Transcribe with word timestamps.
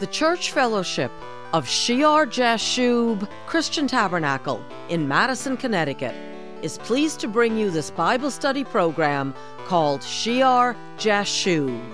The 0.00 0.06
Church 0.06 0.52
Fellowship 0.52 1.12
of 1.52 1.68
Shear 1.68 2.24
Jashub 2.24 3.28
Christian 3.44 3.86
Tabernacle 3.86 4.64
in 4.88 5.06
Madison, 5.06 5.58
Connecticut 5.58 6.14
is 6.62 6.78
pleased 6.78 7.20
to 7.20 7.28
bring 7.28 7.58
you 7.58 7.70
this 7.70 7.90
Bible 7.90 8.30
study 8.30 8.64
program 8.64 9.34
called 9.66 10.02
Shear 10.02 10.74
Jashub. 10.96 11.92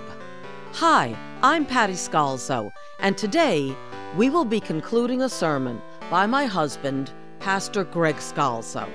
Hi, 0.75 1.17
I'm 1.43 1.67
Patty 1.67 1.95
Scalzo, 1.95 2.71
and 3.01 3.19
today 3.19 3.75
we 4.17 4.31
will 4.31 4.45
be 4.45 4.61
concluding 4.61 5.23
a 5.23 5.29
sermon 5.29 5.83
by 6.09 6.27
my 6.27 6.47
husband, 6.47 7.11
Pastor 7.41 7.83
Greg 7.83 8.19
Scalzo. 8.19 8.89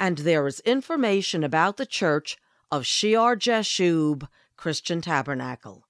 And 0.00 0.18
there 0.18 0.48
is 0.48 0.58
information 0.60 1.44
about 1.44 1.76
the 1.76 1.86
church 1.86 2.36
of 2.70 2.84
Shear 2.84 3.36
Jashub 3.36 4.26
Christian 4.56 5.00
Tabernacle. 5.00 5.86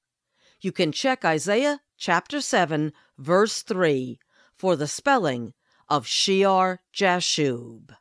You 0.61 0.73
can 0.73 0.93
check 0.93 1.25
Isaiah 1.25 1.81
chapter 1.97 2.43
7, 2.43 2.93
verse 3.17 3.63
3 3.63 4.19
for 4.55 4.77
the 4.77 4.87
spelling 4.87 5.55
of 5.89 6.07
Shear 6.07 6.83
Jashub. 6.95 7.97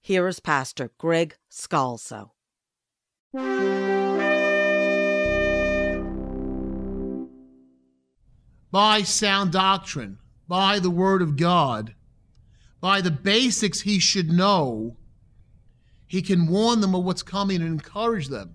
Here 0.00 0.28
is 0.28 0.38
Pastor 0.38 0.92
Greg 0.96 1.36
Scalzo. 1.50 2.30
By 8.70 9.02
sound 9.02 9.52
doctrine, 9.52 10.18
by 10.46 10.78
the 10.78 10.90
Word 10.90 11.22
of 11.22 11.36
God, 11.36 11.94
by 12.80 13.00
the 13.00 13.10
basics 13.10 13.80
he 13.80 13.98
should 13.98 14.30
know, 14.30 14.96
he 16.06 16.22
can 16.22 16.46
warn 16.46 16.80
them 16.80 16.94
of 16.94 17.04
what's 17.04 17.22
coming 17.22 17.60
and 17.60 17.68
encourage 17.68 18.28
them, 18.28 18.54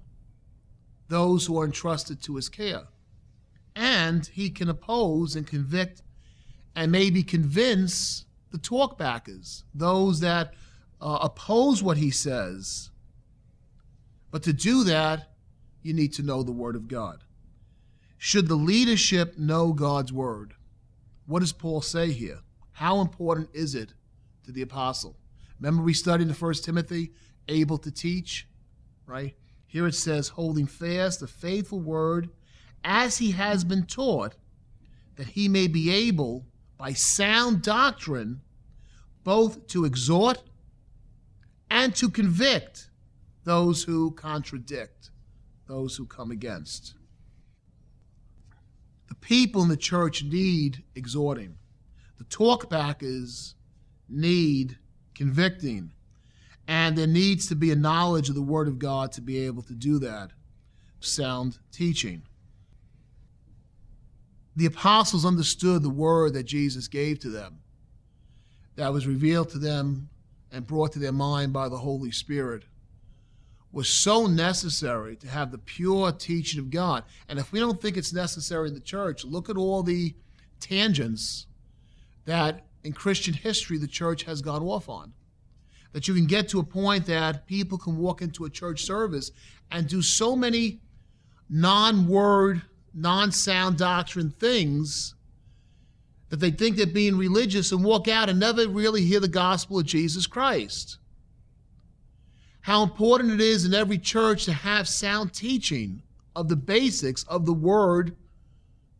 those 1.07 1.46
who 1.46 1.59
are 1.59 1.66
entrusted 1.66 2.22
to 2.23 2.35
his 2.35 2.50
care. 2.50 2.84
And 3.75 4.25
he 4.28 4.50
can 4.50 4.69
oppose 4.69 5.35
and 5.35 5.46
convict 5.46 6.02
and 6.75 6.91
maybe 6.91 7.23
convince 7.23 8.25
the 8.52 8.57
talkbackers, 8.57 9.63
those 9.73 10.19
that 10.22 10.53
uh, 11.02 11.19
oppose 11.22 11.84
what 11.84 11.97
he 11.97 12.12
says. 12.12 12.90
But 14.31 14.44
to 14.44 14.53
do 14.53 14.84
that, 14.85 15.31
you 15.81 15.94
need 15.94 16.13
to 16.13 16.23
know 16.23 16.44
the 16.44 16.52
Word 16.52 16.75
of 16.75 16.88
God. 16.88 17.23
Should 18.25 18.47
the 18.47 18.56
leadership 18.56 19.38
know 19.38 19.73
God's 19.73 20.13
Word? 20.13 20.53
What 21.25 21.41
does 21.41 21.51
Paul 21.51 21.81
say 21.81 22.11
here? 22.11 22.39
How 22.72 23.01
important 23.01 23.50
is 23.53 23.75
it 23.75 23.94
to 24.45 24.53
the 24.53 24.61
apostle? 24.61 25.17
Remember, 25.59 25.84
we 25.84 25.94
studied 25.94 26.29
in 26.29 26.34
1 26.34 26.53
Timothy, 26.53 27.11
able 27.50 27.78
to 27.79 27.91
teach, 27.91 28.47
right? 29.06 29.35
Here 29.67 29.85
it 29.88 29.95
says, 29.95 30.29
holding 30.29 30.67
fast 30.67 31.19
the 31.19 31.28
faithful 31.28 31.81
word 31.81 32.29
as 32.85 33.17
he 33.17 33.31
has 33.31 33.66
been 33.66 33.85
taught, 33.85 34.35
that 35.17 35.28
he 35.28 35.50
may 35.50 35.67
be 35.67 35.91
able, 35.91 36.45
by 36.78 36.94
sound 36.94 37.61
doctrine, 37.61 38.40
both 39.25 39.67
to 39.67 39.84
exhort 39.84 40.41
and 41.69 41.94
to 41.97 42.09
convict 42.09 42.90
those 43.44 43.84
who 43.84 44.11
contradict, 44.11 45.11
those 45.67 45.97
who 45.97 46.05
come 46.05 46.31
against. 46.31 46.94
The 49.13 49.28
people 49.28 49.62
in 49.62 49.69
the 49.69 49.78
church 49.78 50.24
need 50.24 50.84
exhorting. 50.96 51.56
The 52.18 52.24
talkbackers 52.24 53.53
need 54.09 54.79
convicting. 55.13 55.91
And 56.68 56.97
there 56.97 57.06
needs 57.06 57.46
to 57.50 57.56
be 57.56 57.69
a 57.69 57.75
knowledge 57.75 58.29
of 58.29 58.34
the 58.34 58.41
Word 58.41 58.68
of 58.68 58.79
God 58.79 59.12
to 59.12 59.22
be 59.22 59.46
able 59.46 59.62
to 59.63 59.73
do 59.75 60.00
that. 60.00 60.31
Sound 61.00 61.59
teaching. 61.72 62.23
The 64.56 64.66
apostles 64.66 65.28
understood 65.28 65.84
the 65.84 65.90
word 65.91 66.34
that 66.34 66.46
Jesus 66.46 66.88
gave 66.88 67.19
to 67.19 67.29
them, 67.29 67.59
that 68.78 68.94
was 68.94 69.06
revealed 69.06 69.50
to 69.50 69.59
them 69.59 70.09
and 70.52 70.66
brought 70.66 70.91
to 70.94 71.00
their 71.00 71.12
mind 71.12 71.53
by 71.53 71.69
the 71.69 71.78
Holy 71.78 72.09
Spirit, 72.09 72.63
was 73.73 73.89
so 73.89 74.28
necessary 74.28 75.16
to 75.16 75.28
have 75.28 75.51
the 75.51 75.57
pure 75.57 76.11
teaching 76.11 76.59
of 76.59 76.69
God. 76.69 77.03
And 77.28 77.39
if 77.39 77.51
we 77.51 77.59
don't 77.59 77.81
think 77.81 77.97
it's 77.97 78.13
necessary 78.13 78.67
in 78.67 78.75
the 78.75 78.79
church, 78.79 79.25
look 79.25 79.50
at 79.50 79.57
all 79.57 79.81
the 79.81 80.13
tangents 80.59 81.47
that 82.25 82.66
in 82.84 82.94
Christian 82.94 83.34
history 83.34 83.79
the 83.79 83.88
church 83.88 84.23
has 84.23 84.44
gone 84.44 84.61
off 84.61 84.88
on. 84.88 85.13
That 85.91 86.07
you 86.07 86.13
can 86.13 86.28
get 86.28 86.47
to 86.50 86.59
a 86.59 86.63
point 86.63 87.07
that 87.07 87.47
people 87.47 87.79
can 87.79 87.97
walk 87.97 88.22
into 88.22 88.45
a 88.45 88.50
church 88.50 88.84
service 88.84 89.31
and 89.72 89.88
do 89.88 90.01
so 90.03 90.35
many 90.35 90.79
non 91.50 92.07
word, 92.07 92.61
non 92.94 93.31
sound 93.31 93.78
doctrine 93.78 94.29
things 94.29 95.16
that 96.29 96.40
they 96.40 96.51
think 96.51 96.75
they're 96.75 96.85
being 96.85 97.17
religious 97.17 97.72
and 97.72 97.84
walk 97.84 98.07
out 98.07 98.29
and 98.29 98.40
never 98.40 98.67
really 98.67 99.03
hear 99.03 99.19
the 99.19 99.28
gospel 99.28 99.79
of 99.79 99.85
Jesus 99.85 100.25
Christ. 100.25 100.97
How 102.63 102.81
important 102.81 103.34
it 103.34 103.41
is 103.41 103.66
in 103.66 103.74
every 103.74 103.97
church 103.97 104.46
to 104.46 104.53
have 104.53 104.88
sound 104.88 105.34
teaching 105.34 106.01
of 106.34 106.47
the 106.47 106.56
basics 106.56 107.24
of 107.24 107.46
the 107.46 107.53
Word, 107.53 108.16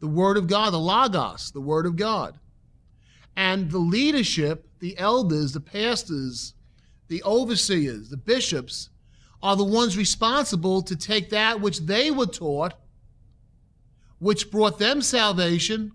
the 0.01 0.07
Word 0.07 0.35
of 0.35 0.47
God, 0.47 0.74
the 0.74 0.79
Logos, 0.79 1.50
the 1.51 1.62
Word 1.62 1.85
of 1.85 1.96
God. 1.96 2.38
And 3.38 3.72
the 3.72 3.79
leadership, 3.79 4.68
the 4.79 4.97
elders, 5.00 5.53
the 5.53 5.62
pastors, 5.62 6.56
the 7.07 7.23
overseers, 7.23 8.09
the 8.09 8.18
bishops, 8.18 8.90
are 9.41 9.56
the 9.56 9.63
ones 9.63 9.96
responsible 9.96 10.81
to 10.81 10.96
take 10.97 11.29
that 11.29 11.62
which 11.62 11.79
they 11.79 12.12
were 12.12 12.25
taught, 12.25 12.73
which 14.19 14.52
brought 14.52 14.78
them 14.78 15.02
salvation, 15.02 15.93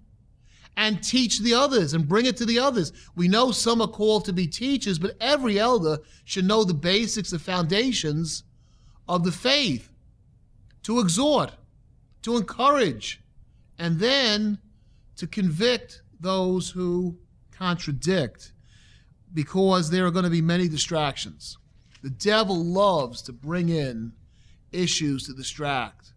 and 0.78 1.02
teach 1.02 1.40
the 1.40 1.52
others 1.52 1.92
and 1.92 2.08
bring 2.08 2.24
it 2.24 2.36
to 2.36 2.46
the 2.46 2.60
others. 2.60 2.92
We 3.16 3.26
know 3.26 3.50
some 3.50 3.82
are 3.82 3.88
called 3.88 4.24
to 4.26 4.32
be 4.32 4.46
teachers, 4.46 4.96
but 4.96 5.16
every 5.20 5.58
elder 5.58 5.98
should 6.24 6.44
know 6.44 6.62
the 6.62 6.72
basics, 6.72 7.30
the 7.30 7.38
foundations 7.40 8.44
of 9.08 9.24
the 9.24 9.32
faith 9.32 9.90
to 10.84 11.00
exhort, 11.00 11.50
to 12.22 12.36
encourage, 12.36 13.20
and 13.76 13.98
then 13.98 14.58
to 15.16 15.26
convict 15.26 16.02
those 16.20 16.70
who 16.70 17.18
contradict 17.50 18.52
because 19.34 19.90
there 19.90 20.06
are 20.06 20.12
going 20.12 20.24
to 20.24 20.30
be 20.30 20.40
many 20.40 20.68
distractions. 20.68 21.58
The 22.04 22.10
devil 22.10 22.64
loves 22.64 23.20
to 23.22 23.32
bring 23.32 23.68
in 23.68 24.12
issues 24.70 25.26
to 25.26 25.34
distract 25.34 26.12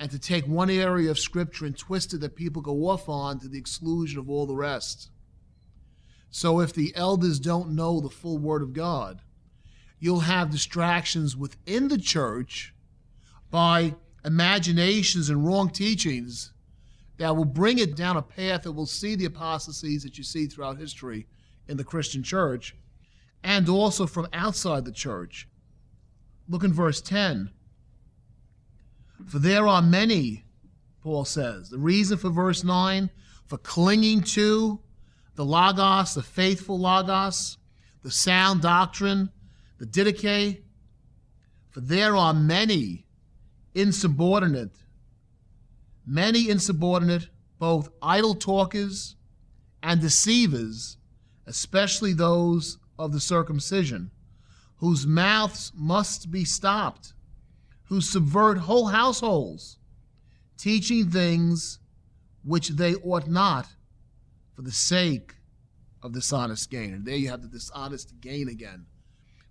and 0.00 0.10
to 0.10 0.18
take 0.18 0.46
one 0.46 0.70
area 0.70 1.10
of 1.10 1.18
Scripture 1.18 1.66
and 1.66 1.76
twist 1.76 2.14
it 2.14 2.22
that 2.22 2.34
people 2.34 2.62
go 2.62 2.88
off 2.88 3.06
on 3.06 3.38
to 3.38 3.48
the 3.48 3.58
exclusion 3.58 4.18
of 4.18 4.30
all 4.30 4.46
the 4.46 4.56
rest. 4.56 5.10
So 6.30 6.60
if 6.60 6.72
the 6.72 6.92
elders 6.96 7.38
don't 7.38 7.72
know 7.76 8.00
the 8.00 8.08
full 8.08 8.38
Word 8.38 8.62
of 8.62 8.72
God, 8.72 9.20
you'll 9.98 10.20
have 10.20 10.50
distractions 10.50 11.36
within 11.36 11.88
the 11.88 11.98
church 11.98 12.74
by 13.50 13.94
imaginations 14.24 15.28
and 15.28 15.46
wrong 15.46 15.68
teachings 15.68 16.54
that 17.18 17.36
will 17.36 17.44
bring 17.44 17.78
it 17.78 17.94
down 17.94 18.16
a 18.16 18.22
path 18.22 18.62
that 18.62 18.72
will 18.72 18.86
see 18.86 19.14
the 19.14 19.26
apostasies 19.26 20.02
that 20.02 20.16
you 20.16 20.24
see 20.24 20.46
throughout 20.46 20.78
history 20.78 21.26
in 21.68 21.76
the 21.76 21.84
Christian 21.84 22.22
church 22.22 22.74
and 23.44 23.68
also 23.68 24.06
from 24.06 24.28
outside 24.32 24.86
the 24.86 24.92
church. 24.92 25.46
Look 26.48 26.64
in 26.64 26.72
verse 26.72 27.02
10. 27.02 27.50
For 29.26 29.38
there 29.38 29.66
are 29.66 29.82
many, 29.82 30.44
Paul 31.02 31.24
says. 31.24 31.70
The 31.70 31.78
reason 31.78 32.18
for 32.18 32.30
verse 32.30 32.64
9 32.64 33.10
for 33.46 33.58
clinging 33.58 34.22
to 34.22 34.80
the 35.34 35.44
Logos, 35.44 36.14
the 36.14 36.22
faithful 36.22 36.78
Logos, 36.78 37.58
the 38.02 38.10
sound 38.10 38.62
doctrine, 38.62 39.30
the 39.78 39.86
Didache. 39.86 40.62
For 41.70 41.80
there 41.80 42.16
are 42.16 42.34
many 42.34 43.06
insubordinate, 43.74 44.76
many 46.06 46.48
insubordinate, 46.48 47.28
both 47.58 47.90
idle 48.02 48.34
talkers 48.34 49.16
and 49.82 50.00
deceivers, 50.00 50.96
especially 51.46 52.12
those 52.12 52.78
of 52.98 53.12
the 53.12 53.20
circumcision, 53.20 54.10
whose 54.76 55.06
mouths 55.06 55.72
must 55.74 56.30
be 56.30 56.44
stopped, 56.44 57.14
who 57.90 58.00
subvert 58.00 58.56
whole 58.56 58.86
households, 58.86 59.76
teaching 60.56 61.10
things 61.10 61.80
which 62.44 62.68
they 62.68 62.94
ought 62.94 63.28
not 63.28 63.66
for 64.54 64.62
the 64.62 64.70
sake 64.70 65.34
of 66.00 66.12
dishonest 66.12 66.70
gain. 66.70 66.94
And 66.94 67.04
there 67.04 67.16
you 67.16 67.28
have 67.28 67.42
the 67.42 67.48
dishonest 67.48 68.14
gain 68.20 68.48
again. 68.48 68.86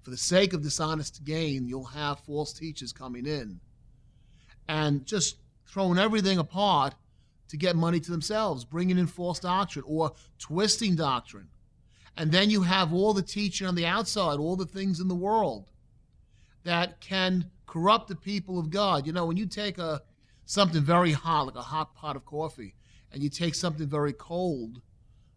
For 0.02 0.10
the 0.10 0.18
sake 0.18 0.54
of 0.54 0.64
dishonest 0.64 1.26
gain, 1.26 1.68
you'll 1.68 1.84
have 1.84 2.22
false 2.22 2.54
teachers 2.54 2.94
coming 2.94 3.26
in 3.26 3.60
and 4.70 5.06
just 5.06 5.36
throwing 5.68 6.00
everything 6.00 6.38
apart 6.38 6.96
to 7.50 7.58
get 7.58 7.76
money 7.76 8.00
to 8.00 8.10
themselves, 8.12 8.64
bringing 8.64 8.98
in 8.98 9.08
false 9.08 9.40
doctrine 9.40 9.84
or 9.86 10.14
twisting 10.40 10.96
doctrine. 10.96 11.50
And 12.16 12.32
then 12.32 12.50
you 12.50 12.62
have 12.62 12.94
all 12.94 13.14
the 13.14 13.22
teaching 13.22 13.68
on 13.68 13.76
the 13.76 13.86
outside, 13.86 14.40
all 14.40 14.56
the 14.56 14.66
things 14.66 15.02
in 15.02 15.10
the 15.10 15.16
world 15.16 15.72
that 16.64 17.02
can 17.02 17.52
corrupt 17.70 18.08
the 18.08 18.16
people 18.16 18.58
of 18.58 18.70
God. 18.70 19.06
You 19.06 19.14
know, 19.14 19.26
when 19.26 19.38
you 19.38 19.46
take 19.46 19.78
a 19.78 20.02
something 20.46 20.82
very 20.82 21.12
hot, 21.12 21.46
like 21.46 21.56
a 21.56 21.62
hot 21.62 21.94
pot 21.94 22.16
of 22.16 22.26
coffee, 22.26 22.74
and 23.12 23.22
you 23.22 23.30
take 23.30 23.54
something 23.54 23.88
very 23.88 24.14
cold, 24.14 24.82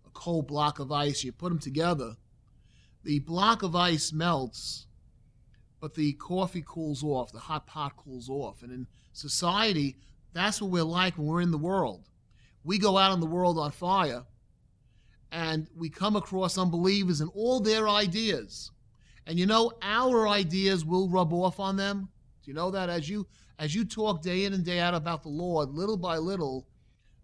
a 0.06 0.10
cold 0.10 0.46
block 0.46 0.78
of 0.78 0.90
ice, 0.90 1.22
you 1.22 1.32
put 1.32 1.50
them 1.50 1.58
together, 1.58 2.16
the 3.04 3.18
block 3.18 3.62
of 3.62 3.76
ice 3.76 4.12
melts, 4.12 4.86
but 5.80 5.94
the 5.94 6.14
coffee 6.14 6.64
cools 6.66 7.04
off, 7.04 7.32
the 7.32 7.38
hot 7.38 7.66
pot 7.66 7.96
cools 7.96 8.30
off. 8.30 8.62
And 8.62 8.72
in 8.72 8.86
society, 9.12 9.96
that's 10.32 10.62
what 10.62 10.70
we're 10.70 10.84
like 10.84 11.18
when 11.18 11.26
we're 11.26 11.40
in 11.42 11.50
the 11.50 11.58
world. 11.58 12.08
We 12.64 12.78
go 12.78 12.96
out 12.96 13.12
in 13.12 13.20
the 13.20 13.26
world 13.26 13.58
on 13.58 13.72
fire 13.72 14.24
and 15.30 15.68
we 15.76 15.90
come 15.90 16.16
across 16.16 16.56
unbelievers 16.56 17.20
and 17.20 17.30
all 17.34 17.60
their 17.60 17.88
ideas. 17.88 18.70
And 19.26 19.38
you 19.38 19.46
know, 19.46 19.72
our 19.82 20.28
ideas 20.28 20.84
will 20.84 21.08
rub 21.08 21.32
off 21.32 21.60
on 21.60 21.76
them. 21.76 22.08
Do 22.44 22.50
you 22.50 22.54
know 22.54 22.70
that 22.70 22.88
as 22.88 23.08
you 23.08 23.26
as 23.58 23.74
you 23.74 23.84
talk 23.84 24.22
day 24.22 24.44
in 24.44 24.54
and 24.54 24.64
day 24.64 24.80
out 24.80 24.94
about 24.94 25.22
the 25.22 25.28
Lord, 25.28 25.70
little 25.70 25.96
by 25.96 26.16
little, 26.18 26.66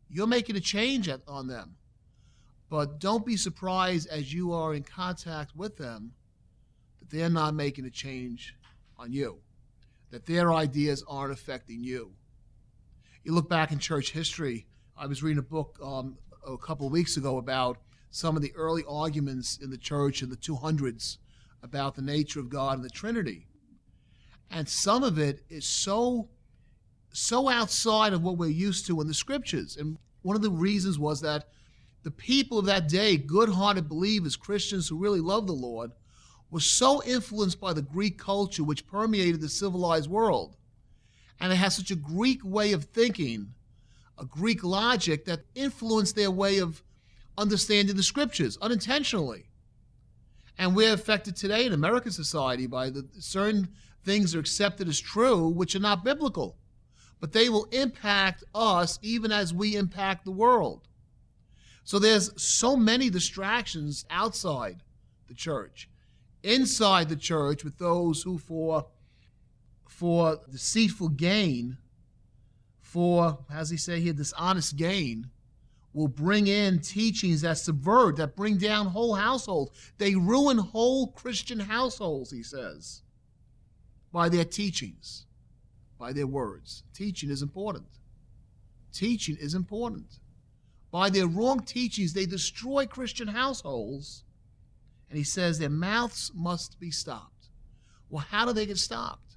you're 0.08 0.26
making 0.26 0.56
a 0.56 0.60
change 0.60 1.08
at, 1.08 1.20
on 1.26 1.48
them. 1.48 1.76
But 2.70 3.00
don't 3.00 3.26
be 3.26 3.36
surprised 3.36 4.08
as 4.08 4.32
you 4.32 4.52
are 4.52 4.74
in 4.74 4.82
contact 4.82 5.56
with 5.56 5.76
them 5.76 6.12
that 7.00 7.10
they're 7.10 7.30
not 7.30 7.54
making 7.54 7.86
a 7.86 7.90
change 7.90 8.54
on 8.98 9.12
you, 9.12 9.38
that 10.10 10.26
their 10.26 10.52
ideas 10.52 11.02
aren't 11.08 11.32
affecting 11.32 11.82
you. 11.82 12.12
You 13.24 13.32
look 13.32 13.48
back 13.48 13.72
in 13.72 13.78
church 13.78 14.12
history. 14.12 14.66
I 14.96 15.06
was 15.06 15.22
reading 15.22 15.38
a 15.38 15.42
book 15.42 15.78
um, 15.82 16.18
a 16.46 16.56
couple 16.56 16.86
of 16.86 16.92
weeks 16.92 17.16
ago 17.16 17.38
about 17.38 17.78
some 18.10 18.36
of 18.36 18.42
the 18.42 18.52
early 18.54 18.84
arguments 18.88 19.58
in 19.58 19.70
the 19.70 19.78
church 19.78 20.22
in 20.22 20.30
the 20.30 20.36
200s 20.36 21.18
about 21.62 21.94
the 21.94 22.02
nature 22.02 22.40
of 22.40 22.48
God 22.48 22.76
and 22.76 22.84
the 22.84 22.90
Trinity. 22.90 23.46
And 24.50 24.68
some 24.68 25.02
of 25.02 25.18
it 25.18 25.42
is 25.48 25.66
so 25.66 26.28
so 27.12 27.48
outside 27.48 28.12
of 28.12 28.22
what 28.22 28.36
we're 28.36 28.48
used 28.48 28.86
to 28.86 29.00
in 29.00 29.08
the 29.08 29.14
scriptures. 29.14 29.76
And 29.76 29.98
one 30.22 30.36
of 30.36 30.42
the 30.42 30.50
reasons 30.50 30.98
was 30.98 31.20
that 31.22 31.48
the 32.02 32.10
people 32.10 32.58
of 32.58 32.66
that 32.66 32.88
day, 32.88 33.16
good 33.16 33.48
hearted 33.48 33.88
believers, 33.88 34.36
Christians 34.36 34.88
who 34.88 34.96
really 34.96 35.20
love 35.20 35.46
the 35.46 35.52
Lord, 35.52 35.92
were 36.50 36.60
so 36.60 37.02
influenced 37.02 37.60
by 37.60 37.72
the 37.72 37.82
Greek 37.82 38.18
culture 38.18 38.62
which 38.64 38.86
permeated 38.86 39.40
the 39.40 39.48
civilized 39.48 40.08
world. 40.08 40.56
And 41.40 41.52
it 41.52 41.56
had 41.56 41.72
such 41.72 41.90
a 41.90 41.96
Greek 41.96 42.40
way 42.44 42.72
of 42.72 42.84
thinking, 42.84 43.54
a 44.18 44.24
Greek 44.24 44.64
logic 44.64 45.24
that 45.26 45.40
influenced 45.54 46.16
their 46.16 46.30
way 46.30 46.58
of 46.58 46.82
understanding 47.36 47.96
the 47.96 48.02
scriptures 48.02 48.58
unintentionally. 48.60 49.46
And 50.56 50.74
we're 50.74 50.92
affected 50.92 51.36
today 51.36 51.66
in 51.66 51.72
American 51.72 52.10
society 52.10 52.66
by 52.66 52.90
the 52.90 53.06
certain 53.18 53.68
things 54.04 54.34
are 54.34 54.40
accepted 54.40 54.88
as 54.88 55.00
true 55.00 55.48
which 55.48 55.74
are 55.74 55.80
not 55.80 56.04
biblical 56.04 56.56
but 57.20 57.32
they 57.32 57.48
will 57.48 57.64
impact 57.72 58.44
us 58.54 58.98
even 59.02 59.32
as 59.32 59.52
we 59.52 59.76
impact 59.76 60.24
the 60.24 60.30
world. 60.30 60.88
So 61.84 61.98
there's 61.98 62.40
so 62.40 62.76
many 62.76 63.10
distractions 63.10 64.04
outside 64.10 64.82
the 65.26 65.34
church. 65.34 65.88
Inside 66.42 67.08
the 67.08 67.16
church 67.16 67.64
with 67.64 67.78
those 67.78 68.22
who 68.22 68.38
for 68.38 68.86
for 69.88 70.38
deceitful 70.52 71.08
gain, 71.08 71.76
for 72.80 73.38
as 73.52 73.70
he 73.70 73.76
say 73.76 74.00
here, 74.00 74.12
dishonest 74.12 74.76
gain, 74.76 75.30
will 75.92 76.06
bring 76.06 76.46
in 76.46 76.78
teachings 76.78 77.40
that 77.40 77.58
subvert, 77.58 78.16
that 78.16 78.36
bring 78.36 78.58
down 78.58 78.86
whole 78.86 79.14
households. 79.14 79.72
They 79.96 80.14
ruin 80.14 80.58
whole 80.58 81.08
Christian 81.08 81.58
households, 81.58 82.30
he 82.30 82.44
says, 82.44 83.02
by 84.18 84.28
their 84.28 84.44
teachings 84.44 85.26
by 85.96 86.12
their 86.12 86.26
words. 86.26 86.82
Teaching 86.92 87.30
is 87.30 87.40
important. 87.40 87.86
Teaching 88.92 89.36
is 89.38 89.54
important. 89.54 90.18
By 90.90 91.08
their 91.08 91.28
wrong 91.28 91.60
teachings, 91.60 92.14
they 92.14 92.26
destroy 92.26 92.84
Christian 92.84 93.28
households. 93.28 94.24
And 95.08 95.16
he 95.16 95.22
says 95.22 95.60
their 95.60 95.70
mouths 95.70 96.32
must 96.34 96.80
be 96.80 96.90
stopped. 96.90 97.50
Well, 98.10 98.26
how 98.28 98.44
do 98.44 98.52
they 98.52 98.66
get 98.66 98.78
stopped? 98.78 99.36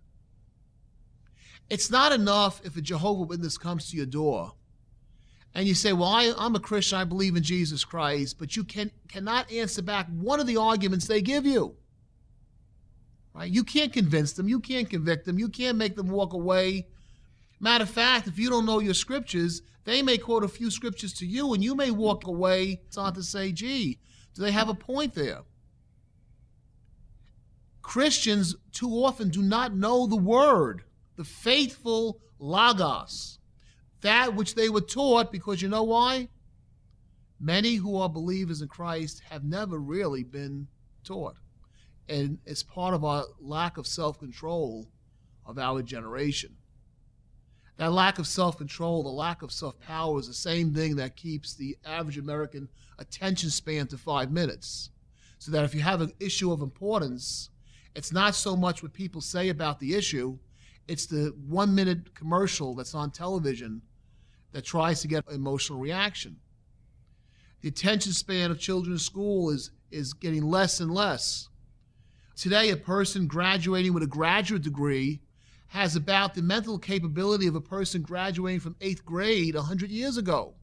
It's 1.69 1.91
not 1.91 2.11
enough 2.11 2.59
if 2.65 2.75
a 2.75 2.81
Jehovah 2.81 3.25
Witness 3.25 3.59
comes 3.59 3.87
to 3.91 3.97
your 3.97 4.07
door 4.07 4.53
and 5.53 5.67
you 5.67 5.75
say, 5.75 5.93
Well, 5.93 6.09
I, 6.09 6.33
am 6.39 6.55
a 6.55 6.59
Christian, 6.59 6.97
I 6.97 7.03
believe 7.03 7.35
in 7.35 7.43
Jesus 7.43 7.85
Christ, 7.85 8.39
but 8.39 8.55
you 8.55 8.63
can, 8.63 8.89
cannot 9.07 9.51
answer 9.51 9.83
back 9.83 10.07
one 10.07 10.39
of 10.39 10.47
the 10.47 10.57
arguments 10.57 11.05
they 11.05 11.21
give 11.21 11.45
you. 11.45 11.75
Right? 13.33 13.49
You 13.49 13.63
can't 13.63 13.93
convince 13.93 14.33
them. 14.33 14.47
You 14.47 14.59
can't 14.59 14.89
convict 14.89 15.25
them. 15.25 15.39
You 15.39 15.49
can't 15.49 15.77
make 15.77 15.95
them 15.95 16.09
walk 16.09 16.33
away. 16.33 16.87
Matter 17.59 17.83
of 17.83 17.89
fact, 17.89 18.27
if 18.27 18.37
you 18.37 18.49
don't 18.49 18.65
know 18.65 18.79
your 18.79 18.93
scriptures, 18.93 19.61
they 19.85 20.01
may 20.01 20.17
quote 20.17 20.43
a 20.43 20.49
few 20.49 20.69
scriptures 20.69 21.13
to 21.13 21.25
you, 21.25 21.53
and 21.53 21.63
you 21.63 21.75
may 21.75 21.91
walk 21.91 22.27
away. 22.27 22.81
It's 22.87 22.97
not 22.97 23.15
to 23.15 23.23
say, 23.23 23.51
gee, 23.51 23.99
do 24.35 24.41
they 24.41 24.51
have 24.51 24.69
a 24.69 24.73
point 24.73 25.13
there? 25.13 25.41
Christians 27.81 28.55
too 28.71 28.89
often 28.89 29.29
do 29.29 29.41
not 29.41 29.75
know 29.75 30.07
the 30.07 30.15
word, 30.15 30.83
the 31.15 31.23
faithful 31.23 32.19
Logos, 32.39 33.39
that 34.01 34.35
which 34.35 34.55
they 34.55 34.69
were 34.69 34.81
taught, 34.81 35.31
because 35.31 35.61
you 35.61 35.69
know 35.69 35.83
why? 35.83 36.29
Many 37.39 37.75
who 37.75 37.97
are 37.97 38.09
believers 38.09 38.61
in 38.61 38.67
Christ 38.67 39.21
have 39.29 39.43
never 39.43 39.77
really 39.77 40.23
been 40.23 40.67
taught 41.03 41.37
and 42.11 42.39
it's 42.45 42.61
part 42.61 42.93
of 42.93 43.05
our 43.05 43.23
lack 43.39 43.77
of 43.77 43.87
self 43.87 44.19
control 44.19 44.89
of 45.45 45.57
our 45.57 45.81
generation. 45.81 46.57
That 47.77 47.93
lack 47.93 48.19
of 48.19 48.27
self 48.27 48.57
control, 48.57 49.01
the 49.01 49.09
lack 49.09 49.41
of 49.41 49.51
self 49.51 49.79
power, 49.79 50.19
is 50.19 50.27
the 50.27 50.33
same 50.33 50.73
thing 50.73 50.97
that 50.97 51.15
keeps 51.15 51.55
the 51.55 51.77
average 51.85 52.17
American 52.17 52.67
attention 52.99 53.49
span 53.49 53.87
to 53.87 53.97
five 53.97 54.29
minutes. 54.29 54.89
So 55.39 55.51
that 55.51 55.63
if 55.63 55.73
you 55.73 55.81
have 55.81 56.01
an 56.01 56.11
issue 56.19 56.51
of 56.51 56.61
importance, 56.61 57.49
it's 57.95 58.11
not 58.11 58.35
so 58.35 58.55
much 58.55 58.83
what 58.83 58.93
people 58.93 59.21
say 59.21 59.49
about 59.49 59.79
the 59.79 59.95
issue, 59.95 60.37
it's 60.87 61.05
the 61.05 61.33
one 61.47 61.73
minute 61.73 62.13
commercial 62.13 62.75
that's 62.75 62.93
on 62.93 63.11
television 63.11 63.81
that 64.51 64.65
tries 64.65 65.01
to 65.01 65.07
get 65.07 65.23
emotional 65.31 65.79
reaction. 65.79 66.35
The 67.61 67.69
attention 67.69 68.11
span 68.11 68.51
of 68.51 68.59
children 68.59 68.93
in 68.93 68.99
school 68.99 69.49
is, 69.49 69.71
is 69.89 70.13
getting 70.13 70.43
less 70.43 70.81
and 70.81 70.91
less. 70.91 71.47
Today, 72.35 72.69
a 72.69 72.77
person 72.77 73.27
graduating 73.27 73.93
with 73.93 74.03
a 74.03 74.07
graduate 74.07 74.61
degree 74.61 75.21
has 75.67 75.95
about 75.95 76.33
the 76.33 76.41
mental 76.41 76.77
capability 76.77 77.47
of 77.47 77.55
a 77.55 77.61
person 77.61 78.01
graduating 78.01 78.59
from 78.59 78.75
eighth 78.81 79.05
grade 79.05 79.55
100 79.55 79.89
years 79.89 80.17
ago. 80.17 80.53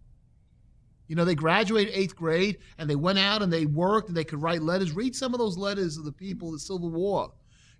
You 1.06 1.16
know, 1.16 1.24
they 1.24 1.34
graduated 1.34 1.94
eighth 1.94 2.14
grade 2.14 2.58
and 2.76 2.88
they 2.88 2.96
went 2.96 3.18
out 3.18 3.40
and 3.40 3.50
they 3.50 3.64
worked 3.64 4.08
and 4.08 4.16
they 4.16 4.24
could 4.24 4.42
write 4.42 4.62
letters. 4.62 4.92
Read 4.92 5.16
some 5.16 5.32
of 5.32 5.38
those 5.38 5.56
letters 5.56 5.96
of 5.96 6.04
the 6.04 6.12
people 6.12 6.48
of 6.48 6.54
the 6.54 6.58
Civil 6.58 6.90
War. 6.90 7.32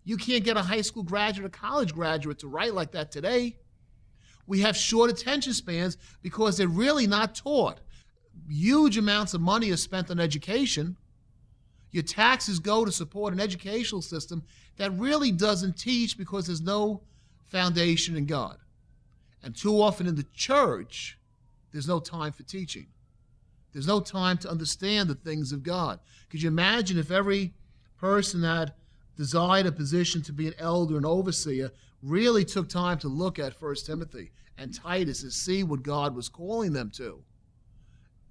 You 0.04 0.16
can't 0.16 0.45
get 0.45 0.57
a 0.57 0.62
high 0.62 0.80
school 0.80 1.02
graduate 1.02 1.47
or 1.47 1.50
college 1.50 1.92
graduate 1.92 2.38
to 2.38 2.49
write 2.49 2.73
like 2.73 2.92
that 2.92 3.12
today. 3.12 3.59
We 4.47 4.61
have 4.61 4.75
short 4.75 5.11
attention 5.11 5.52
spans 5.52 5.99
because 6.23 6.57
they're 6.57 6.66
really 6.66 7.07
not 7.07 7.35
taught. 7.35 7.80
Huge 8.49 8.97
amounts 8.97 9.35
of 9.35 9.42
money 9.42 9.71
are 9.71 9.76
spent 9.76 10.11
on 10.11 10.18
education. 10.18 10.97
Your 11.90 12.02
taxes 12.02 12.59
go 12.59 12.85
to 12.85 12.92
support 12.92 13.33
an 13.33 13.40
educational 13.40 14.02
system 14.02 14.42
that 14.76 14.92
really 14.99 15.33
doesn't 15.33 15.78
teach 15.78 16.18
because 16.18 16.47
there's 16.47 16.61
no 16.61 17.02
foundation 17.45 18.16
in 18.16 18.26
God. 18.26 18.59
And 19.42 19.57
too 19.57 19.80
often 19.80 20.07
in 20.07 20.16
the 20.16 20.26
church, 20.35 21.18
there's 21.73 21.88
no 21.88 22.00
time 22.00 22.33
for 22.33 22.42
teaching. 22.42 22.87
There's 23.73 23.87
no 23.87 24.00
time 24.00 24.38
to 24.38 24.50
understand 24.50 25.09
the 25.09 25.14
things 25.14 25.52
of 25.52 25.62
God. 25.62 26.00
Could 26.30 26.42
you 26.42 26.49
imagine 26.49 26.99
if 26.99 27.11
every 27.11 27.54
person 27.99 28.40
that 28.42 28.76
desired 29.16 29.66
a 29.66 29.73
position 29.73 30.23
to 30.23 30.33
be 30.33 30.47
an 30.47 30.54
elder 30.59 30.97
and 30.97 31.07
overseer 31.07 31.71
really 32.02 32.45
took 32.45 32.68
time 32.68 32.99
to 32.99 33.09
look 33.09 33.38
at 33.38 33.59
First 33.59 33.87
Timothy 33.87 34.30
and 34.57 34.75
Titus 34.75 35.23
and 35.23 35.33
see 35.33 35.62
what 35.62 35.83
God 35.83 36.14
was 36.14 36.28
calling 36.28 36.73
them 36.73 36.90
to? 36.97 37.23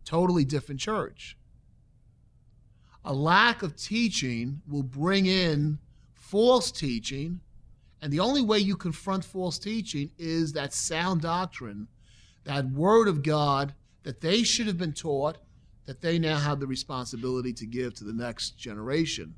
Totally 0.06 0.46
different 0.46 0.80
church. 0.80 1.38
A 3.08 3.14
lack 3.14 3.64
of 3.64 3.78
teaching 3.78 4.62
will 4.68 4.84
bring 4.84 5.28
in 5.28 5.80
false 6.14 6.74
teaching, 6.74 7.40
and 8.02 8.12
the 8.12 8.20
only 8.20 8.42
way 8.42 8.60
you 8.60 8.76
confront 8.76 9.24
false 9.24 9.58
teaching 9.58 10.12
is 10.18 10.52
that 10.52 10.74
sound 10.74 11.22
doctrine, 11.22 11.88
that 12.44 12.70
word 12.70 13.08
of 13.08 13.24
God 13.24 13.74
that 14.04 14.20
they 14.20 14.44
should 14.44 14.68
have 14.68 14.78
been 14.78 14.92
taught, 14.92 15.38
that 15.86 16.02
they 16.02 16.20
now 16.20 16.38
have 16.38 16.60
the 16.60 16.68
responsibility 16.68 17.54
to 17.54 17.66
give 17.66 17.94
to 17.94 18.04
the 18.04 18.12
next 18.12 18.58
generation. 18.58 19.36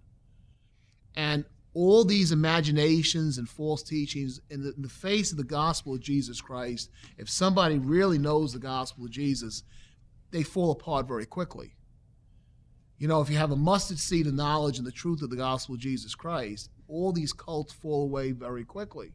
And 1.15 1.45
all 1.75 2.03
these 2.03 2.31
imaginations 2.31 3.37
and 3.37 3.47
false 3.47 3.83
teachings 3.83 4.41
in 4.49 4.63
the, 4.63 4.73
in 4.73 4.81
the, 4.81 4.89
face 4.89 5.29
of 5.29 5.37
the 5.37 5.43
gospel 5.43 5.93
of 5.93 5.99
Jesus 5.99 6.41
Christ, 6.41 6.89
if 7.19 7.29
somebody 7.29 7.77
really 7.77 8.17
knows 8.17 8.51
the 8.51 8.57
gospel 8.57 9.05
of 9.05 9.11
Jesus, 9.11 9.61
they 10.31 10.41
fall 10.41 10.71
apart 10.71 11.07
very 11.07 11.27
quickly. 11.27 11.75
You 12.99 13.07
know, 13.07 13.21
if 13.21 13.29
you 13.29 13.37
have 13.37 13.51
a 13.51 13.55
mustard 13.55 13.97
seed 13.97 14.27
of 14.27 14.33
knowledge 14.33 14.77
and 14.77 14.85
the 14.85 14.91
truth 14.91 15.21
of 15.21 15.29
the 15.29 15.37
gospel 15.37 15.75
of 15.75 15.81
Jesus 15.81 16.13
Christ, 16.15 16.69
all 16.89 17.13
these 17.13 17.31
cults 17.31 17.71
fall 17.71 18.03
away 18.03 18.33
very 18.33 18.65
quickly. 18.65 19.13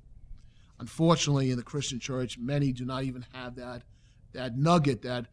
Unfortunately, 0.81 1.51
in 1.51 1.59
the 1.59 1.63
Christian 1.63 2.01
church, 2.01 2.39
many 2.39 2.73
do 2.73 2.87
not 2.87 3.05
even 3.05 3.27
have 3.35 3.57
that, 3.57 3.83
that 4.33 4.57
nugget, 4.57 5.03
that 5.03 5.27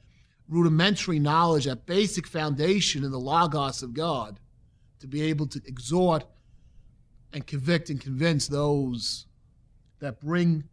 rudimentary 0.49 1.17
knowledge, 1.17 1.63
that 1.63 1.85
basic 1.85 2.27
foundation 2.27 3.05
in 3.05 3.11
the 3.11 3.19
Logos 3.19 3.83
of 3.83 3.93
God 3.93 4.37
to 4.99 5.07
be 5.07 5.21
able 5.21 5.47
to 5.47 5.61
exhort 5.65 6.25
and 7.31 7.47
convict 7.47 7.89
and 7.89 8.01
convince 8.01 8.49
those 8.49 9.27
that 9.99 10.19
bring 10.19 10.65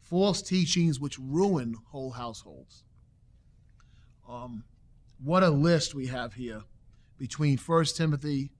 false 0.00 0.40
teachings 0.40 1.00
which 1.00 1.18
ruin 1.18 1.74
whole 1.88 2.12
households. 2.12 2.84
Um, 4.28 4.62
what 5.22 5.42
a 5.42 5.50
list 5.50 5.96
we 5.96 6.06
have 6.06 6.34
here 6.34 6.62
between 7.18 7.58
1 7.58 7.84
Timothy 7.96 8.50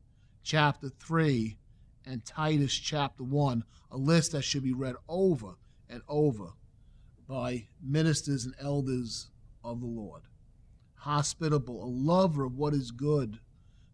chapter 0.43 0.89
3 0.89 1.57
and 2.07 2.25
Titus 2.25 2.75
chapter 2.75 3.23
1, 3.23 3.65
a 3.91 3.97
list 3.97 4.33
that 4.33 4.43
should 4.43 4.63
be 4.63 4.73
read 4.73 4.97
over 5.09 5.57
and 5.89 6.03
over 6.09 6.51
by 7.27 7.69
ministers 7.83 8.45
and 8.45 8.55
elders 8.61 9.31
of 9.63 9.81
the 9.81 9.87
Lord. 9.87 10.23
Hospitable, 10.97 11.83
a 11.83 11.87
lover 11.87 12.45
of 12.45 12.57
what 12.57 12.75
is 12.75 12.91
good, 12.91 13.39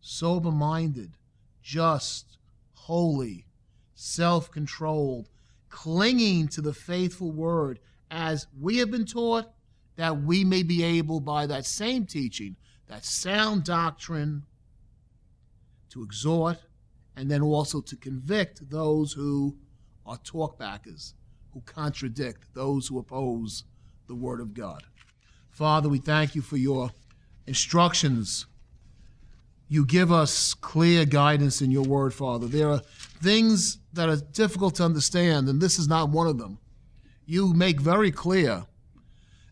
sober 0.01 0.51
minded, 0.51 1.17
just, 1.63 2.39
holy, 2.73 3.47
self 3.95 4.51
controlled, 4.51 5.29
clinging 5.69 6.49
to 6.49 6.61
the 6.61 6.75
faithful 6.75 7.31
word, 7.31 7.79
as 8.11 8.47
we 8.59 8.79
have 8.79 8.91
been 8.91 9.07
taught, 9.07 9.53
that 9.97 10.23
we 10.23 10.45
may 10.45 10.63
be 10.63 10.83
able, 10.83 11.21
by 11.21 11.47
that 11.47 11.67
same 11.67 12.07
teaching, 12.07 12.57
that 12.89 13.05
sound 13.05 13.65
doctrine, 13.65 14.45
to 15.91 16.03
exhort, 16.03 16.59
and 17.17 17.31
then 17.31 17.43
also 17.43 17.81
to 17.81 17.97
convict 17.97 18.69
those 18.71 19.13
who 19.13 19.57
are 20.07 20.17
talkbackers, 20.19 21.15
who 21.53 21.61
contradict, 21.63 22.55
those 22.55 22.89
who 22.89 22.99
oppose 22.99 23.65
the 24.07 24.15
Word 24.15 24.41
of 24.41 24.55
God. 24.55 24.83
Father, 25.51 25.89
we 25.89 25.99
thank 25.99 26.35
you 26.35 26.43
for 26.43 26.57
your 26.57 26.91
instructions. 27.47 28.47
You 29.69 29.85
give 29.85 30.11
us 30.11 30.55
clear 30.55 31.05
guidance 31.05 31.61
in 31.63 31.71
your 31.71 31.85
Word, 31.85 32.15
Father. 32.15 32.47
There 32.47 32.71
are 32.71 32.81
things 33.23 33.79
that 33.93 34.09
are 34.09 34.17
difficult 34.17 34.77
to 34.77 34.85
understand, 34.85 35.49
and 35.49 35.61
this 35.61 35.79
is 35.79 35.89
not 35.89 36.11
one 36.11 36.27
of 36.27 36.39
them. 36.39 36.59
You 37.27 37.53
make 37.53 37.81
very 37.81 38.11
clear, 38.11 38.65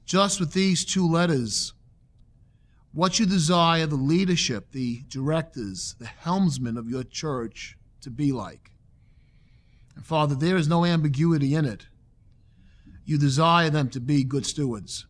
just 0.04 0.40
with 0.40 0.52
these 0.52 0.84
two 0.84 1.06
letters, 1.06 1.72
what 2.92 3.18
you 3.18 3.26
desire 3.26 3.86
the 3.86 3.96
leadership, 3.96 4.72
the 4.72 5.02
directors, 5.08 5.94
the 5.98 6.06
helmsmen 6.06 6.76
of 6.76 6.88
your 6.88 7.04
church 7.04 7.76
to 8.00 8.10
be 8.10 8.32
like. 8.32 8.70
And 9.94 10.04
Father, 10.04 10.34
there 10.34 10.56
is 10.56 10.68
no 10.68 10.84
ambiguity 10.84 11.54
in 11.54 11.64
it. 11.64 11.86
You 13.04 13.18
desire 13.18 13.70
them 13.70 13.88
to 13.90 14.00
be 14.00 14.24
good 14.24 14.46
stewards. 14.46 15.06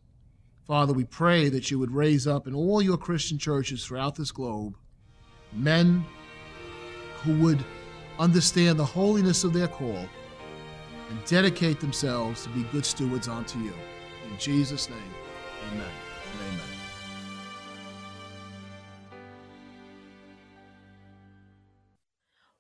Father, 0.67 0.93
we 0.93 1.05
pray 1.05 1.49
that 1.49 1.71
you 1.71 1.79
would 1.79 1.91
raise 1.91 2.27
up 2.27 2.47
in 2.47 2.55
all 2.55 2.83
your 2.83 2.99
Christian 2.99 3.39
churches 3.39 3.85
throughout 3.85 4.15
this 4.15 4.31
globe 4.31 4.77
men 5.53 6.05
who 7.23 7.39
would 7.39 7.65
understand 8.19 8.79
the 8.79 8.85
holiness 8.85 9.45
of 9.45 9.55
their 9.55 9.69
call 9.69 10.07
and 11.09 11.25
dedicate 11.25 11.81
themselves 11.81 12.43
to 12.43 12.51
be 12.51 12.65
good 12.65 12.85
stewards 12.85 13.29
unto 13.29 13.59
you. 13.61 13.73
In 14.31 14.39
Jesus' 14.39 14.91
name, 14.91 15.15
amen 15.73 15.89
amen. 16.37 16.78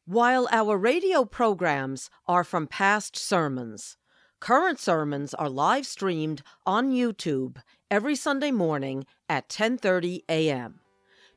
While 0.08 0.48
our 0.50 0.78
radio 0.78 1.26
programs 1.26 2.08
are 2.26 2.42
from 2.42 2.66
past 2.66 3.14
sermons, 3.14 3.98
current 4.40 4.80
sermons 4.80 5.34
are 5.34 5.50
live 5.50 5.84
streamed 5.84 6.40
on 6.64 6.92
YouTube 6.92 7.58
every 7.90 8.16
Sunday 8.16 8.50
morning 8.50 9.04
at 9.28 9.50
10:30 9.50 10.22
a.m. 10.30 10.80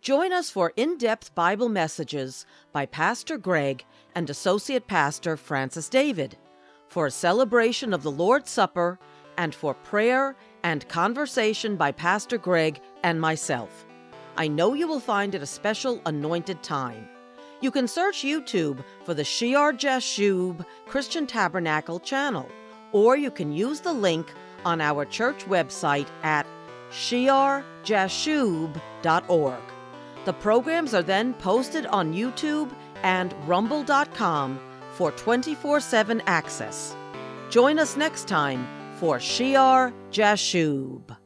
Join 0.01 0.31
us 0.31 0.49
for 0.49 0.71
in-depth 0.77 1.35
Bible 1.35 1.67
messages 1.67 2.45
by 2.71 2.85
Pastor 2.85 3.37
Greg 3.37 3.83
and 4.15 4.29
Associate 4.29 4.87
Pastor 4.87 5.35
Francis 5.35 5.89
David, 5.89 6.37
for 6.87 7.07
a 7.07 7.11
celebration 7.11 7.93
of 7.93 8.03
the 8.03 8.09
Lord's 8.25 8.51
Supper, 8.51 8.97
and 9.35 9.53
for 9.53 9.73
prayer 9.73 10.37
and 10.63 10.87
conversation 10.87 11.75
by 11.75 11.91
Pastor 11.91 12.37
Greg 12.37 12.79
and 13.03 13.19
myself. 13.19 13.85
I 14.37 14.47
know 14.47 14.75
you 14.75 14.87
will 14.87 15.01
find 15.01 15.35
it 15.35 15.43
a 15.43 15.45
special 15.45 16.01
anointed 16.05 16.63
time. 16.63 17.09
You 17.61 17.71
can 17.71 17.87
search 17.87 18.23
YouTube 18.23 18.83
for 19.05 19.13
the 19.13 19.23
Shear 19.23 19.71
Jashub 19.71 20.65
Christian 20.87 21.27
Tabernacle 21.27 21.99
channel, 21.99 22.49
or 22.91 23.15
you 23.15 23.29
can 23.29 23.53
use 23.53 23.79
the 23.79 23.93
link 23.93 24.33
on 24.65 24.81
our 24.81 25.05
church 25.05 25.45
website 25.45 26.07
at 26.23 26.47
shearjashub.org. 26.89 29.61
The 30.25 30.33
programs 30.33 30.93
are 30.93 31.03
then 31.03 31.33
posted 31.35 31.85
on 31.87 32.13
YouTube 32.13 32.71
and 33.03 33.33
rumble.com 33.47 34.59
for 34.93 35.11
24 35.11 35.79
7 35.79 36.21
access. 36.25 36.95
Join 37.49 37.79
us 37.79 37.95
next 37.95 38.27
time 38.27 38.67
for 38.97 39.19
Shear 39.19 39.93
Jashub. 40.11 41.20